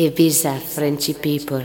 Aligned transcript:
Ibiza 0.00 0.54
Frenchy 0.54 1.12
People. 1.12 1.64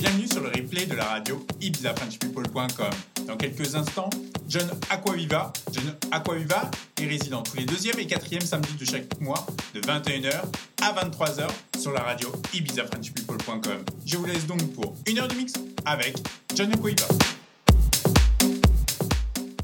Bienvenue 0.00 0.26
sur 0.26 0.40
le 0.40 0.48
replay 0.48 0.86
de 0.86 0.96
la 0.96 1.04
radio 1.04 1.46
ibizafrenchpeople.com. 1.60 2.90
Dans 3.28 3.36
quelques 3.36 3.76
instants, 3.76 4.10
John 4.48 4.68
Aquaviva. 4.90 5.52
John 5.72 5.94
Aquaviva 6.10 6.68
est 7.00 7.06
résident 7.06 7.44
tous 7.44 7.56
les 7.56 7.64
deuxième 7.64 7.96
et 8.00 8.06
quatrième 8.08 8.42
samedis 8.42 8.74
de 8.74 8.84
chaque 8.84 9.20
mois 9.20 9.46
de 9.72 9.80
21h 9.82 10.34
à 10.82 10.92
23h 10.92 11.46
sur 11.80 11.92
la 11.92 12.00
radio 12.00 12.32
ibizafrenchpeople.com. 12.52 13.84
Je 14.04 14.16
vous 14.16 14.26
laisse 14.26 14.46
donc 14.46 14.66
pour 14.72 14.96
une 15.06 15.20
heure 15.20 15.28
de 15.28 15.34
mix 15.34 15.52
avec 15.84 16.16
John 16.56 16.72
Aquaviva. 16.72 17.06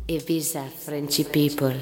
Ibiza 0.08 0.62
Frenchy 0.86 1.24
People. 1.24 1.74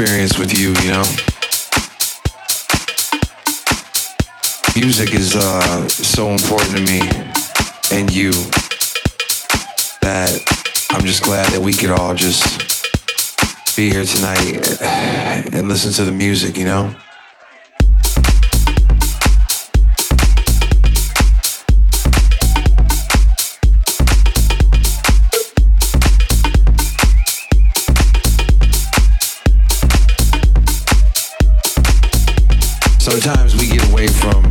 Experience 0.00 0.38
with 0.38 0.56
you, 0.56 0.68
you 0.84 0.92
know? 0.92 1.02
Music 4.76 5.12
is 5.12 5.34
uh, 5.34 5.88
so 5.88 6.28
important 6.28 6.76
to 6.76 6.82
me 6.84 7.00
and 7.90 8.08
you 8.14 8.30
that 10.00 10.40
I'm 10.90 11.04
just 11.04 11.24
glad 11.24 11.50
that 11.50 11.60
we 11.60 11.72
could 11.72 11.90
all 11.90 12.14
just 12.14 12.46
be 13.76 13.90
here 13.90 14.04
tonight 14.04 14.80
and 15.52 15.68
listen 15.68 15.92
to 15.94 16.04
the 16.04 16.12
music, 16.12 16.56
you 16.56 16.64
know? 16.64 16.94
Sometimes 33.10 33.56
we 33.56 33.66
get 33.66 33.90
away 33.90 34.06
from, 34.06 34.47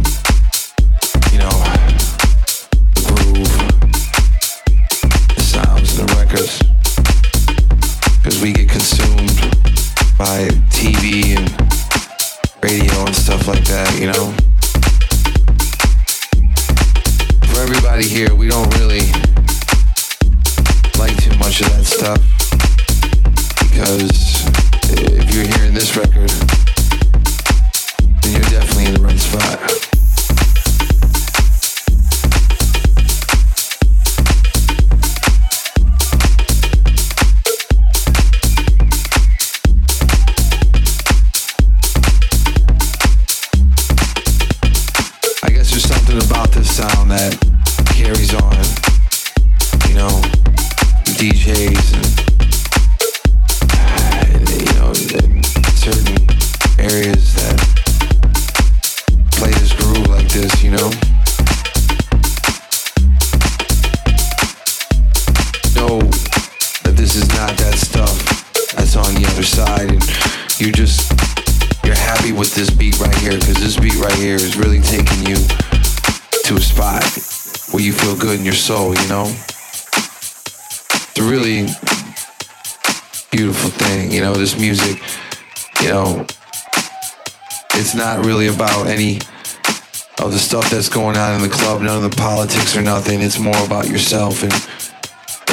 that's 90.77 90.89
going 90.89 91.17
on 91.17 91.33
in 91.33 91.41
the 91.41 91.49
club, 91.49 91.81
none 91.81 92.03
of 92.03 92.07
the 92.07 92.15
politics 92.15 92.77
or 92.77 92.83
nothing. 92.83 93.19
It's 93.21 93.39
more 93.39 93.65
about 93.65 93.89
yourself 93.89 94.43
and 94.43 94.53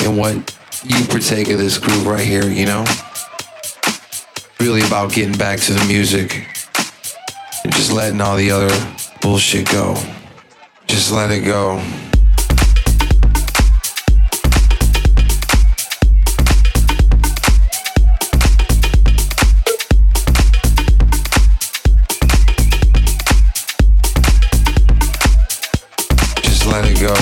and 0.05 0.19
what 0.19 0.35
you 0.85 1.03
partake 1.07 1.49
of 1.49 1.57
this 1.57 1.79
groove 1.79 2.07
right 2.07 2.21
here, 2.21 2.47
you 2.47 2.67
know? 2.67 2.85
Really 4.61 4.83
about 4.83 5.15
getting 5.15 5.33
back 5.39 5.61
to 5.61 5.73
the 5.73 5.83
music 5.87 6.47
and 7.65 7.73
just 7.73 7.91
letting 7.91 8.21
all 8.21 8.37
the 8.37 8.51
other 8.51 8.69
bullshit 9.23 9.71
go. 9.71 9.97
Just 10.87 11.11
let 11.11 11.31
it 11.31 11.41
go. 11.41 11.83
Let 26.75 26.91
it 26.91 26.99
go. 26.99 27.15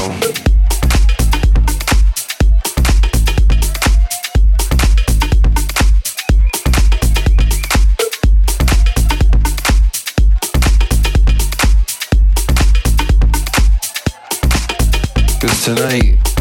Tonight, 15.64 16.31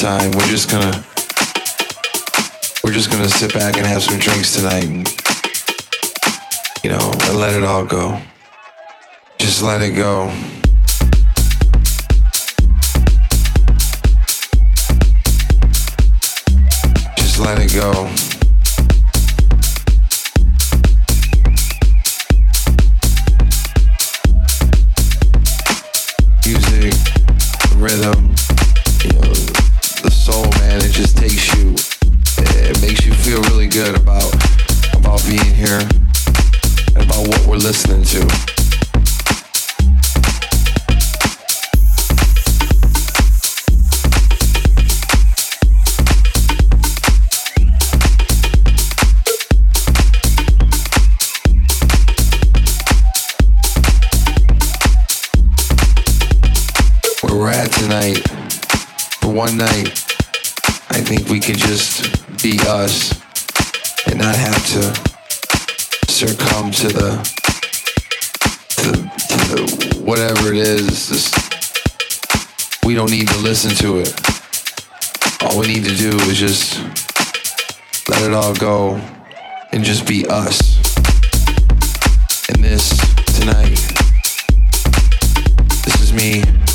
time. 0.00 0.30
We're 0.32 0.46
just 0.46 0.70
gonna 0.70 1.04
we're 2.84 2.92
just 2.92 3.10
gonna 3.10 3.28
sit 3.28 3.54
back 3.54 3.78
and 3.78 3.86
have 3.86 4.02
some 4.02 4.18
drinks 4.18 4.54
tonight 4.54 4.84
and, 4.84 5.08
you 6.84 6.90
know, 6.90 7.12
and 7.24 7.38
let 7.38 7.54
it 7.54 7.64
all 7.64 7.84
go. 7.84 8.20
Just 9.38 9.62
let 9.62 9.80
it 9.80 9.92
go. 9.92 10.30
Just 17.16 17.38
let 17.38 17.58
it 17.58 17.72
go. 17.72 18.25
Listening 37.66 38.04
to. 38.04 38.20
we're 57.24 57.50
at 57.50 57.72
tonight, 57.72 58.18
for 59.20 59.32
one 59.32 59.56
night, 59.56 59.88
I 60.90 61.00
think 61.00 61.28
we 61.28 61.40
could 61.40 61.58
just 61.58 62.02
be 62.40 62.60
us 62.68 63.10
and 64.06 64.20
not 64.20 64.36
have 64.36 64.64
to 64.66 65.06
succumb 66.16 66.70
to 66.70 66.88
the, 66.88 66.96
to, 66.96 66.96
to 66.96 66.96
the 66.98 67.35
whatever 70.06 70.52
it 70.52 70.58
is. 70.58 71.08
This, 71.08 71.32
we 72.84 72.94
don't 72.94 73.10
need 73.10 73.28
to 73.28 73.38
listen 73.38 73.72
to 73.84 73.98
it. 73.98 74.14
All 75.42 75.58
we 75.58 75.66
need 75.66 75.84
to 75.84 75.94
do 75.96 76.16
is 76.30 76.38
just 76.38 76.78
let 78.08 78.22
it 78.22 78.32
all 78.32 78.54
go 78.54 78.94
and 79.72 79.82
just 79.82 80.06
be 80.06 80.24
us. 80.28 80.76
And 82.48 82.62
this 82.62 82.96
tonight, 83.38 83.76
this 85.84 86.00
is 86.00 86.12
me. 86.12 86.65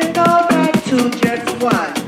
can 0.00 0.12
go 0.12 0.24
back 0.48 0.72
to 0.84 1.08
just 1.20 1.62
one. 1.62 2.03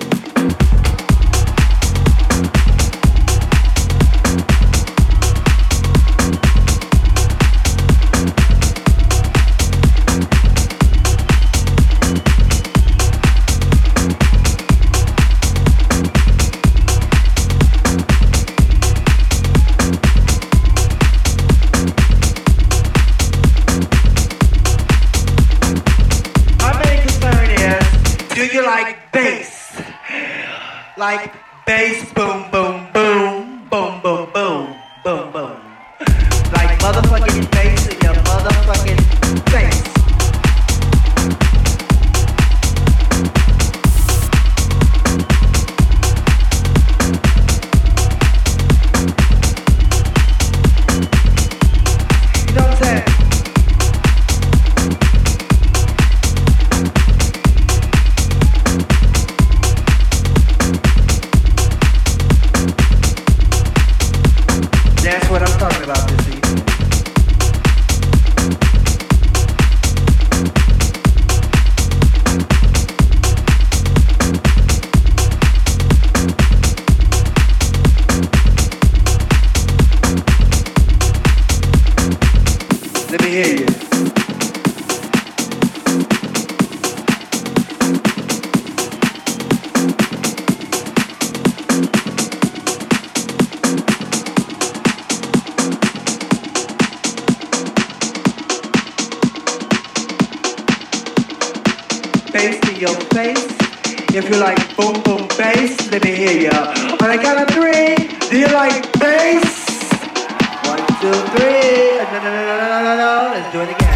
Let's 112.12 113.52
do 113.52 113.62
it 113.62 113.70
again. 113.70 113.95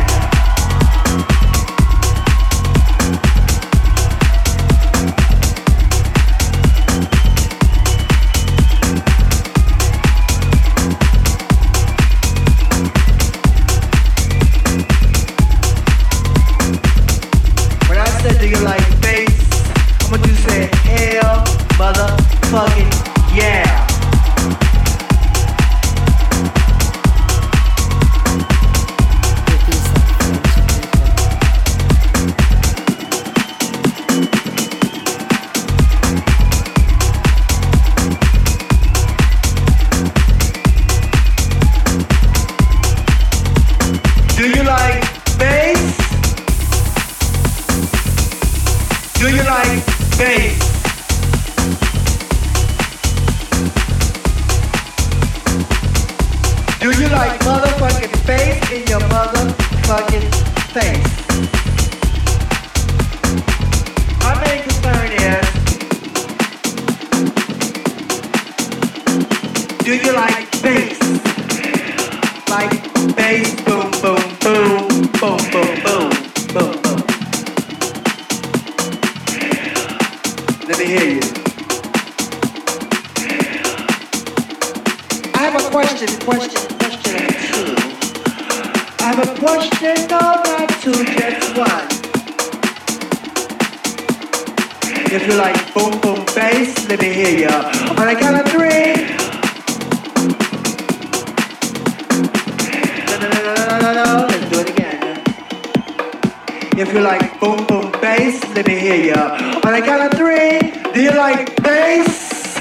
like 111.20 111.62
bass. 111.62 112.56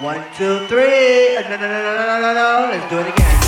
One, 0.00 0.22
two, 0.36 0.66
three. 0.66 1.36
Uh, 1.36 1.42
no, 1.42 1.56
no, 1.56 1.68
no, 1.68 1.80
no, 1.84 1.94
no, 1.96 2.20
no, 2.20 2.34
no. 2.34 2.68
Let's 2.72 2.90
do 2.90 2.98
it 2.98 3.08
again. 3.14 3.43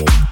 more. 0.00 0.29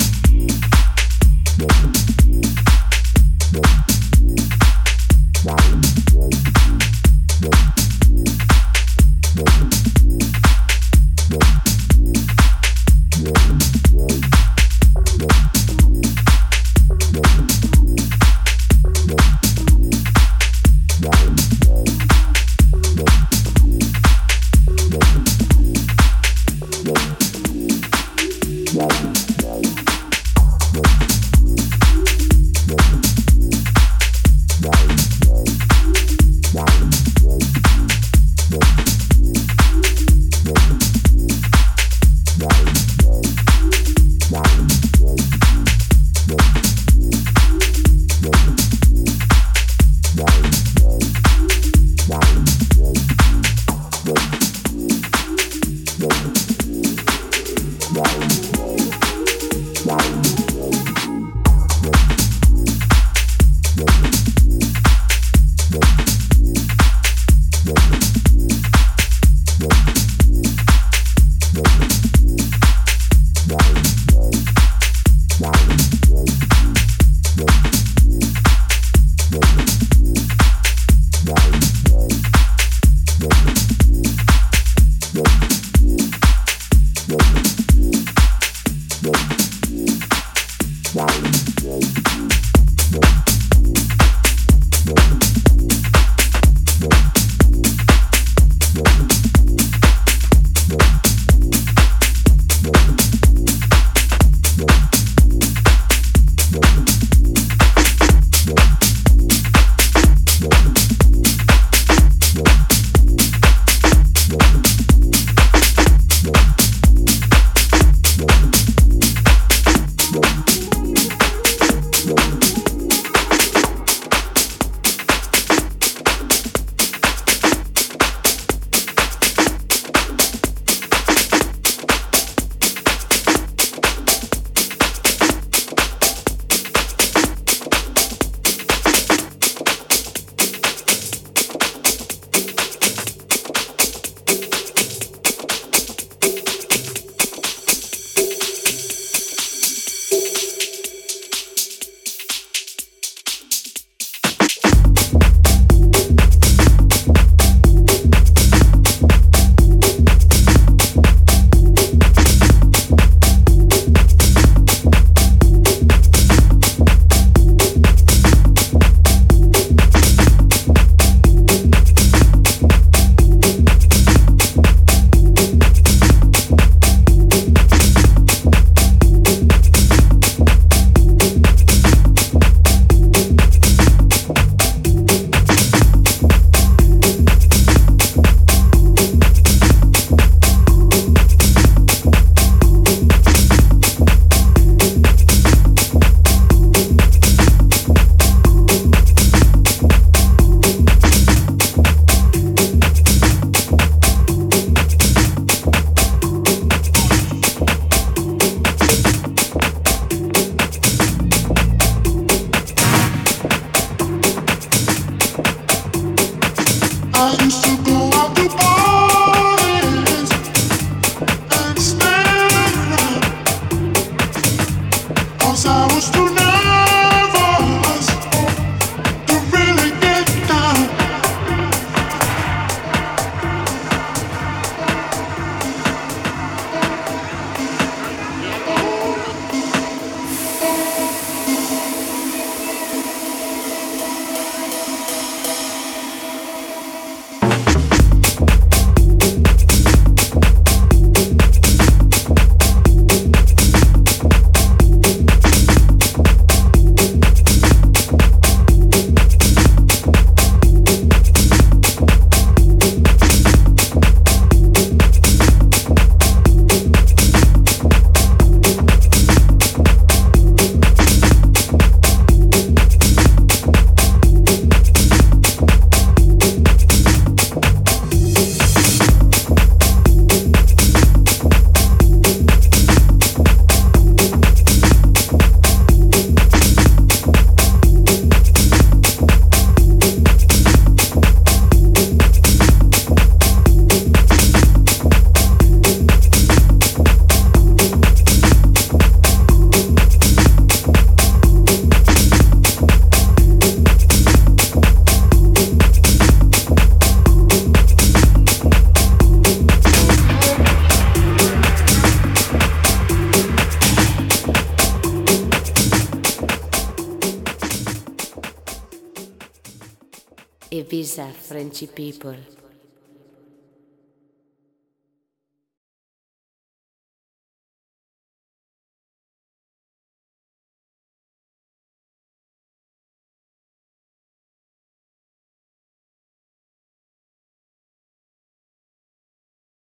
People. 321.87 322.58